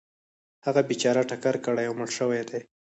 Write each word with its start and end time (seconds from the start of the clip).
هغه 0.65 0.81
بیچاره 0.89 1.21
ټکر 1.29 1.55
کړی 1.65 1.85
او 1.87 1.93
مړ 1.99 2.09
شوی 2.17 2.41
دی. 2.49 2.61